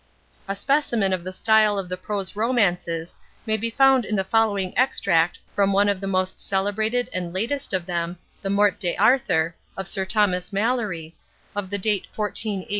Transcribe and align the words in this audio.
A 0.47 0.55
specimen 0.55 1.13
of 1.13 1.23
the 1.23 1.31
style 1.31 1.77
of 1.77 1.87
the 1.87 1.95
prose 1.95 2.35
romances 2.35 3.15
may 3.45 3.55
be 3.55 3.69
found 3.69 4.03
in 4.03 4.15
the 4.15 4.23
following 4.23 4.75
extract 4.75 5.37
from 5.53 5.71
one 5.73 5.87
of 5.87 6.01
the 6.01 6.07
most 6.07 6.39
celebrated 6.39 7.07
and 7.13 7.31
latest 7.31 7.71
of 7.71 7.85
them, 7.85 8.17
the 8.41 8.49
"Morte 8.49 8.79
d'Arthur" 8.79 9.53
of 9.77 9.87
Sir 9.87 10.05
Thomas 10.05 10.51
Mallory, 10.51 11.15
of 11.55 11.69
the 11.69 11.77
date 11.77 12.05
of 12.11 12.17
1485. 12.17 12.69